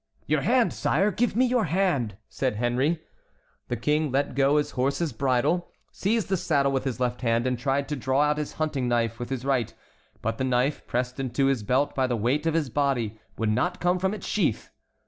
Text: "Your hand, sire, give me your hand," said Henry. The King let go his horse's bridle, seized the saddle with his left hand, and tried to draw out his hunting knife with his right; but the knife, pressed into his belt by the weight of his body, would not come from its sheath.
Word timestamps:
"Your 0.25 0.41
hand, 0.41 0.73
sire, 0.73 1.11
give 1.11 1.35
me 1.35 1.45
your 1.45 1.65
hand," 1.65 2.17
said 2.27 2.55
Henry. 2.55 3.03
The 3.67 3.75
King 3.77 4.11
let 4.11 4.33
go 4.33 4.57
his 4.57 4.71
horse's 4.71 5.13
bridle, 5.13 5.69
seized 5.91 6.27
the 6.27 6.37
saddle 6.37 6.71
with 6.71 6.85
his 6.85 6.99
left 6.99 7.21
hand, 7.21 7.45
and 7.45 7.55
tried 7.59 7.87
to 7.89 7.95
draw 7.95 8.23
out 8.23 8.39
his 8.39 8.53
hunting 8.53 8.87
knife 8.87 9.19
with 9.19 9.29
his 9.29 9.45
right; 9.45 9.71
but 10.23 10.39
the 10.39 10.43
knife, 10.43 10.87
pressed 10.87 11.19
into 11.19 11.45
his 11.45 11.61
belt 11.61 11.93
by 11.93 12.07
the 12.07 12.17
weight 12.17 12.47
of 12.47 12.55
his 12.55 12.71
body, 12.71 13.19
would 13.37 13.49
not 13.51 13.79
come 13.79 13.99
from 13.99 14.15
its 14.15 14.25
sheath. 14.25 14.71